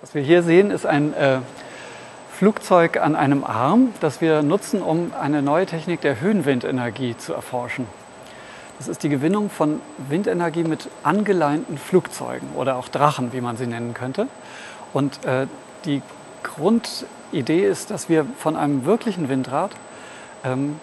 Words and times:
Was 0.00 0.14
wir 0.14 0.22
hier 0.22 0.44
sehen, 0.44 0.70
ist 0.70 0.86
ein 0.86 1.12
äh, 1.14 1.38
Flugzeug 2.30 2.98
an 2.98 3.16
einem 3.16 3.42
Arm, 3.42 3.92
das 3.98 4.20
wir 4.20 4.42
nutzen, 4.42 4.80
um 4.80 5.12
eine 5.20 5.42
neue 5.42 5.66
Technik 5.66 6.02
der 6.02 6.20
Höhenwindenergie 6.20 7.16
zu 7.16 7.32
erforschen. 7.32 7.84
Das 8.78 8.86
ist 8.86 9.02
die 9.02 9.08
Gewinnung 9.08 9.50
von 9.50 9.80
Windenergie 10.08 10.62
mit 10.62 10.88
angeleinten 11.02 11.78
Flugzeugen 11.78 12.50
oder 12.54 12.76
auch 12.76 12.86
Drachen, 12.86 13.32
wie 13.32 13.40
man 13.40 13.56
sie 13.56 13.66
nennen 13.66 13.92
könnte. 13.92 14.28
Und 14.92 15.24
äh, 15.24 15.48
die 15.84 16.00
Grundidee 16.44 17.66
ist, 17.66 17.90
dass 17.90 18.08
wir 18.08 18.24
von 18.38 18.54
einem 18.54 18.84
wirklichen 18.84 19.28
Windrad 19.28 19.72
ähm, 20.44 20.78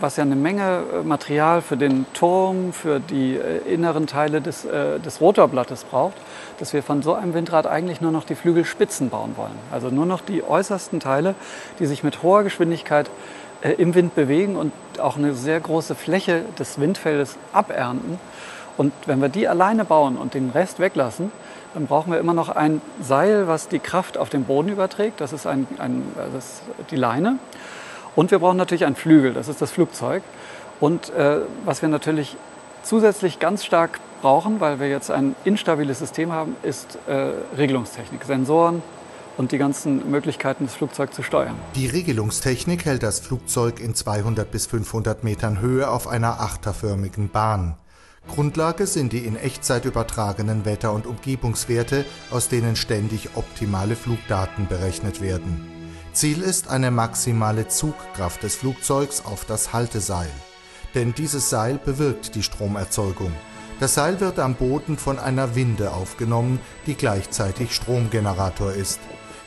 was 0.00 0.16
ja 0.16 0.22
eine 0.22 0.36
Menge 0.36 0.82
äh, 0.92 1.02
Material 1.02 1.62
für 1.62 1.76
den 1.76 2.06
Turm, 2.12 2.72
für 2.72 3.00
die 3.00 3.36
äh, 3.36 3.58
inneren 3.72 4.06
Teile 4.06 4.40
des, 4.40 4.64
äh, 4.64 4.98
des 4.98 5.20
Rotorblattes 5.20 5.84
braucht, 5.84 6.16
dass 6.58 6.72
wir 6.72 6.82
von 6.82 7.02
so 7.02 7.14
einem 7.14 7.34
Windrad 7.34 7.66
eigentlich 7.66 8.00
nur 8.00 8.12
noch 8.12 8.24
die 8.24 8.34
Flügelspitzen 8.34 9.10
bauen 9.10 9.36
wollen. 9.36 9.58
Also 9.70 9.88
nur 9.88 10.06
noch 10.06 10.20
die 10.20 10.42
äußersten 10.42 11.00
Teile, 11.00 11.34
die 11.78 11.86
sich 11.86 12.02
mit 12.02 12.22
hoher 12.22 12.42
Geschwindigkeit 12.42 13.10
im 13.76 13.94
Wind 13.94 14.14
bewegen 14.14 14.56
und 14.56 14.72
auch 14.98 15.18
eine 15.18 15.34
sehr 15.34 15.60
große 15.60 15.94
Fläche 15.94 16.42
des 16.58 16.80
Windfeldes 16.80 17.36
abernten. 17.52 18.18
Und 18.78 18.94
wenn 19.04 19.20
wir 19.20 19.28
die 19.28 19.48
alleine 19.48 19.84
bauen 19.84 20.16
und 20.16 20.32
den 20.32 20.48
Rest 20.48 20.80
weglassen, 20.80 21.30
dann 21.74 21.86
brauchen 21.86 22.10
wir 22.12 22.18
immer 22.18 22.34
noch 22.34 22.48
ein 22.48 22.80
Seil, 23.02 23.46
was 23.46 23.68
die 23.68 23.78
Kraft 23.78 24.16
auf 24.16 24.30
den 24.30 24.44
Boden 24.44 24.68
überträgt. 24.68 25.20
Das 25.20 25.34
ist, 25.34 25.46
ein, 25.46 25.66
ein, 25.78 26.02
das 26.32 26.44
ist 26.44 26.62
die 26.90 26.96
Leine. 26.96 27.38
Und 28.20 28.30
wir 28.30 28.38
brauchen 28.38 28.58
natürlich 28.58 28.84
einen 28.84 28.96
Flügel, 28.96 29.32
das 29.32 29.48
ist 29.48 29.62
das 29.62 29.70
Flugzeug. 29.70 30.22
Und 30.78 31.08
äh, 31.08 31.38
was 31.64 31.80
wir 31.80 31.88
natürlich 31.88 32.36
zusätzlich 32.82 33.38
ganz 33.38 33.64
stark 33.64 33.98
brauchen, 34.20 34.60
weil 34.60 34.78
wir 34.78 34.90
jetzt 34.90 35.10
ein 35.10 35.34
instabiles 35.44 36.00
System 36.00 36.30
haben, 36.30 36.54
ist 36.62 36.98
äh, 37.08 37.32
Regelungstechnik, 37.56 38.24
Sensoren 38.24 38.82
und 39.38 39.52
die 39.52 39.56
ganzen 39.56 40.10
Möglichkeiten, 40.10 40.66
das 40.66 40.74
Flugzeug 40.74 41.14
zu 41.14 41.22
steuern. 41.22 41.54
Die 41.76 41.86
Regelungstechnik 41.86 42.84
hält 42.84 43.02
das 43.02 43.20
Flugzeug 43.20 43.80
in 43.80 43.94
200 43.94 44.50
bis 44.50 44.66
500 44.66 45.24
Metern 45.24 45.62
Höhe 45.62 45.88
auf 45.88 46.06
einer 46.06 46.40
achterförmigen 46.40 47.30
Bahn. 47.30 47.76
Grundlage 48.28 48.86
sind 48.86 49.14
die 49.14 49.24
in 49.24 49.36
Echtzeit 49.36 49.86
übertragenen 49.86 50.66
Wetter- 50.66 50.92
und 50.92 51.06
Umgebungswerte, 51.06 52.04
aus 52.30 52.50
denen 52.50 52.76
ständig 52.76 53.30
optimale 53.34 53.96
Flugdaten 53.96 54.66
berechnet 54.66 55.22
werden. 55.22 55.79
Ziel 56.20 56.42
ist 56.42 56.68
eine 56.68 56.90
maximale 56.90 57.68
Zugkraft 57.68 58.42
des 58.42 58.54
Flugzeugs 58.54 59.24
auf 59.24 59.46
das 59.46 59.72
Halteseil. 59.72 60.28
Denn 60.94 61.14
dieses 61.14 61.48
Seil 61.48 61.78
bewirkt 61.82 62.34
die 62.34 62.42
Stromerzeugung. 62.42 63.32
Das 63.78 63.94
Seil 63.94 64.20
wird 64.20 64.38
am 64.38 64.54
Boden 64.54 64.98
von 64.98 65.18
einer 65.18 65.54
Winde 65.54 65.92
aufgenommen, 65.92 66.60
die 66.84 66.94
gleichzeitig 66.94 67.74
Stromgenerator 67.74 68.72
ist. 68.72 69.00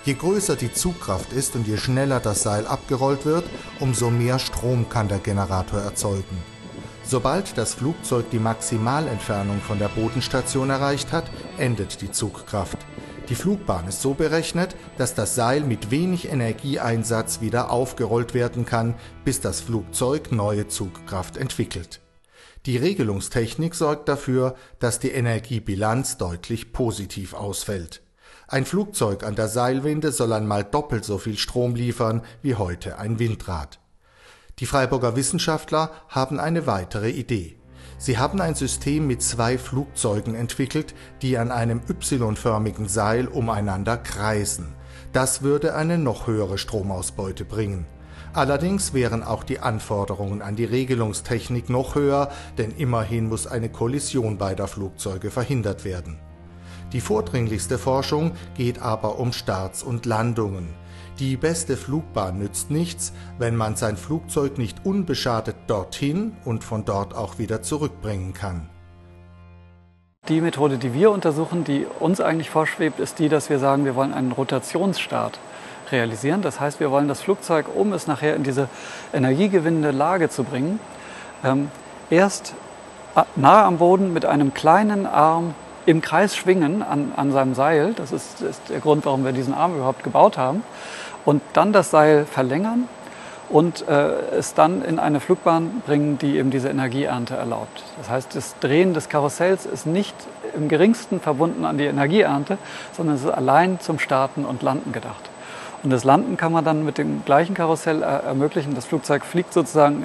Je 0.04 0.16
größer 0.16 0.56
die 0.56 0.74
Zugkraft 0.74 1.32
ist 1.32 1.54
und 1.54 1.68
je 1.68 1.78
schneller 1.78 2.20
das 2.20 2.42
Seil 2.42 2.66
abgerollt 2.66 3.24
wird, 3.24 3.46
umso 3.80 4.10
mehr 4.10 4.40
Strom 4.40 4.90
kann 4.90 5.08
der 5.08 5.20
Generator 5.20 5.80
erzeugen. 5.80 6.42
Sobald 7.04 7.56
das 7.56 7.76
Flugzeug 7.76 8.32
die 8.32 8.40
Maximalentfernung 8.40 9.62
von 9.62 9.78
der 9.78 9.90
Bodenstation 9.90 10.72
erreicht 10.72 11.12
hat, 11.12 11.30
endet 11.60 12.02
die 12.02 12.10
Zugkraft. 12.10 12.83
Die 13.30 13.36
Flugbahn 13.36 13.88
ist 13.88 14.02
so 14.02 14.14
berechnet, 14.14 14.76
dass 14.98 15.16
das 15.16 15.34
Seil 15.34 15.62
mit 15.62 15.92
wenig 15.92 16.30
Energieeinsatz 16.30 17.40
wieder 17.40 17.72
aufgerollt 17.72 18.34
werden 18.34 18.66
kann, 18.66 18.96
bis 19.24 19.40
das 19.40 19.62
Flugzeug 19.62 20.34
neue 20.34 20.68
Zugkraft 20.68 21.38
entwickelt. 21.38 22.02
Die 22.66 22.76
Regelungstechnik 22.76 23.76
sorgt 23.76 24.10
dafür, 24.10 24.56
dass 24.80 25.00
die 25.00 25.12
Energiebilanz 25.12 26.18
deutlich 26.18 26.74
positiv 26.74 27.34
ausfällt. 27.34 28.02
Ein 28.48 28.66
Flugzeug 28.66 29.24
an 29.24 29.36
der 29.36 29.48
Seilwinde 29.48 30.12
soll 30.12 30.34
einmal 30.34 30.66
doppelt 30.66 31.06
so 31.06 31.18
viel 31.18 31.38
Strom 31.38 31.76
liefern 31.76 32.24
wie 32.42 32.56
heute 32.56 33.00
ein 33.00 33.20
Windrad. 33.20 33.80
Die 34.60 34.66
Freiburger 34.66 35.16
Wissenschaftler 35.16 35.92
haben 36.10 36.40
eine 36.40 36.68
weitere 36.68 37.10
Idee. 37.10 37.58
Sie 37.98 38.18
haben 38.18 38.42
ein 38.42 38.56
System 38.56 39.08
mit 39.08 39.22
zwei 39.22 39.58
Flugzeugen 39.58 40.36
entwickelt, 40.36 40.94
die 41.22 41.38
an 41.38 41.52
einem 41.52 41.82
Y-förmigen 41.90 42.88
Seil 42.88 43.28
umeinander 43.28 43.98
kreisen. 43.98 44.76
Das 45.14 45.42
würde 45.42 45.76
eine 45.76 45.98
noch 45.98 46.28
höhere 46.28 46.58
Stromausbeute 46.58 47.46
bringen. 47.46 47.86
Allerdings 48.34 48.96
wären 48.96 49.22
auch 49.22 49.44
die 49.44 49.60
Anforderungen 49.60 50.42
an 50.42 50.56
die 50.56 50.66
Regelungstechnik 50.66 51.70
noch 51.70 51.94
höher, 51.94 52.32
denn 52.58 52.72
immerhin 52.72 53.30
muss 53.30 53.46
eine 53.46 53.70
Kollision 53.70 54.40
beider 54.40 54.68
Flugzeuge 54.68 55.30
verhindert 55.30 55.86
werden. 55.86 56.18
Die 56.94 57.02
vordringlichste 57.02 57.78
Forschung 57.78 58.32
geht 58.56 58.82
aber 58.82 59.20
um 59.20 59.34
Starts 59.34 59.84
und 59.84 60.08
Landungen. 60.08 60.70
Die 61.20 61.38
beste 61.38 61.78
Flugbahn 61.78 62.40
nützt 62.40 62.72
nichts, 62.72 63.14
wenn 63.38 63.56
man 63.56 63.76
sein 63.76 63.98
Flugzeug 63.98 64.58
nicht 64.58 64.84
unbeschadet 64.84 65.56
dorthin 65.68 66.36
und 66.44 66.64
von 66.64 66.86
dort 66.86 67.14
auch 67.14 67.38
wieder 67.38 67.62
zurückbringen 67.62 68.34
kann. 68.34 68.68
Die 70.28 70.42
Methode, 70.42 70.78
die 70.78 70.96
wir 70.96 71.12
untersuchen, 71.12 71.66
die 71.66 71.86
uns 72.00 72.20
eigentlich 72.20 72.50
vorschwebt, 72.50 73.00
ist 73.00 73.20
die, 73.20 73.30
dass 73.30 73.52
wir 73.52 73.60
sagen, 73.60 73.86
wir 73.86 73.96
wollen 73.96 74.12
einen 74.12 74.32
Rotationsstart 74.32 75.38
realisieren. 75.92 76.42
Das 76.42 76.60
heißt, 76.60 76.80
wir 76.80 76.90
wollen 76.90 77.08
das 77.08 77.22
Flugzeug, 77.22 77.68
um 77.76 77.94
es 77.94 78.08
nachher 78.08 78.36
in 78.36 78.42
diese 78.42 78.68
energiegewinnende 79.14 79.92
Lage 79.92 80.30
zu 80.30 80.44
bringen, 80.44 80.80
ähm, 81.44 81.70
erst 82.10 82.56
nahe 83.36 83.64
am 83.66 83.78
Boden 83.78 84.14
mit 84.14 84.26
einem 84.26 84.56
kleinen 84.56 85.06
Arm 85.06 85.54
im 85.86 86.02
Kreis 86.02 86.36
schwingen 86.36 86.82
an, 86.82 87.12
an 87.16 87.32
seinem 87.32 87.54
Seil. 87.54 87.94
Das 87.94 88.12
ist, 88.12 88.42
ist 88.42 88.62
der 88.70 88.80
Grund, 88.80 89.06
warum 89.06 89.26
wir 89.26 89.34
diesen 89.34 89.54
Arm 89.54 89.76
überhaupt 89.76 90.04
gebaut 90.04 90.38
haben 90.38 90.64
und 91.26 91.42
dann 91.54 91.74
das 91.74 91.92
Seil 91.92 92.26
verlängern 92.26 92.88
und 93.50 93.88
äh, 93.88 94.38
es 94.38 94.54
dann 94.54 94.84
in 94.84 95.00
eine 95.00 95.20
Flugbahn 95.20 95.82
bringen, 95.86 96.18
die 96.18 96.38
eben 96.38 96.50
diese 96.50 96.70
Energieernte 96.70 97.36
erlaubt. 97.36 97.84
Das 97.98 98.10
heißt, 98.10 98.36
das 98.36 98.56
Drehen 98.60 98.94
des 98.94 99.10
Karussells 99.10 99.66
ist 99.66 99.86
nicht 99.86 100.16
im 100.56 100.70
geringsten 100.70 101.20
verbunden 101.20 101.66
an 101.66 101.78
die 101.78 101.86
Energieernte, 101.86 102.58
sondern 102.94 103.16
es 103.16 103.24
ist 103.24 103.32
allein 103.32 103.80
zum 103.80 104.00
Starten 104.00 104.46
und 104.46 104.64
Landen 104.64 104.92
gedacht. 104.92 105.30
Und 105.84 105.90
das 105.90 106.06
Landen 106.06 106.38
kann 106.38 106.54
man 106.54 106.64
dann 106.64 106.86
mit 106.86 106.98
dem 106.98 107.26
gleichen 107.26 107.54
Karussell 107.56 108.02
äh, 108.02 108.06
ermöglichen. 108.06 108.74
Das 108.74 108.86
Flugzeug 108.86 109.26
fliegt 109.26 109.54
sozusagen, 109.54 110.04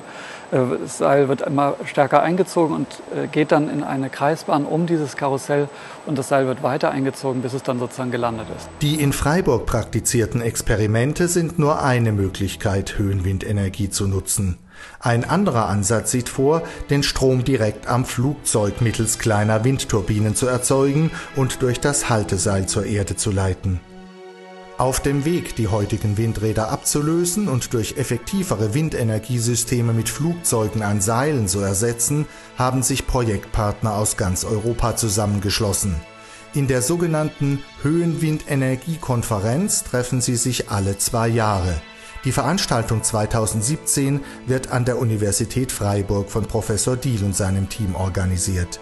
äh, 0.51 0.59
das 0.81 0.99
Seil 0.99 1.29
wird 1.29 1.43
immer 1.43 1.75
stärker 1.85 2.21
eingezogen 2.21 2.75
und 2.75 2.87
äh, 3.17 3.29
geht 3.29 3.53
dann 3.53 3.71
in 3.71 3.85
eine 3.85 4.11
Kreisbahn 4.11 4.65
um 4.65 4.87
dieses 4.87 5.17
Karussell 5.17 5.69
und 6.07 6.19
das 6.19 6.29
Seil 6.29 6.47
wird 6.47 6.65
weiter 6.65 6.91
eingezogen, 6.91 7.43
bis 7.43 7.53
es 7.53 7.63
dann 7.63 7.79
sozusagen 7.79 8.11
gelandet 8.11 8.47
ist. 8.57 8.69
Die 8.83 9.01
in 9.01 9.13
Freiburg 9.13 9.67
praktizierten 9.67 10.41
Experimente 10.41 11.29
sind 11.29 11.61
nur 11.61 11.81
eine 11.83 12.11
Möglichkeit, 12.11 12.99
Höhenwindenergie 12.99 13.89
zu 13.89 14.09
nutzen. 14.09 14.59
Ein 15.01 15.25
anderer 15.25 15.69
Ansatz 15.69 16.11
sieht 16.11 16.29
vor, 16.29 16.63
den 16.91 17.03
Strom 17.03 17.45
direkt 17.45 17.89
am 17.89 18.05
Flugzeug 18.05 18.81
mittels 18.81 19.19
kleiner 19.19 19.65
Windturbinen 19.65 20.35
zu 20.35 20.47
erzeugen 20.47 21.11
und 21.37 21.63
durch 21.63 21.81
das 21.81 22.09
Halteseil 22.09 22.67
zur 22.67 22.85
Erde 22.87 23.17
zu 23.17 23.31
leiten. 23.31 23.81
Auf 24.79 25.01
dem 25.01 25.25
Weg, 25.25 25.57
die 25.57 25.67
heutigen 25.67 26.17
Windräder 26.17 26.71
abzulösen 26.71 27.49
und 27.49 27.75
durch 27.75 27.97
effektivere 27.97 28.75
Windenergiesysteme 28.75 29.93
mit 29.93 30.09
Flugzeugen 30.09 30.85
an 30.85 31.01
Seilen 31.01 31.49
zu 31.49 31.59
ersetzen, 31.59 32.27
haben 32.57 32.85
sich 32.85 33.09
Projektpartner 33.09 33.97
aus 33.97 34.17
ganz 34.17 34.45
Europa 34.45 34.95
zusammengeschlossen. 34.95 35.97
In 36.55 36.69
der 36.69 36.81
sogenannten 36.81 37.59
Höhenwindenergiekonferenz 37.83 39.83
treffen 39.83 40.21
sie 40.21 40.37
sich 40.37 40.71
alle 40.71 40.97
zwei 40.97 41.27
Jahre. 41.27 41.83
Die 42.25 42.31
Veranstaltung 42.31 43.03
2017 43.03 44.21
wird 44.47 44.71
an 44.71 44.85
der 44.85 45.01
Universität 45.01 45.73
Freiburg 45.73 46.31
von 46.31 46.47
Professor 46.47 46.97
Diehl 46.97 47.25
und 47.25 47.35
seinem 47.35 47.69
Team 47.69 47.97
organisiert. 47.97 48.79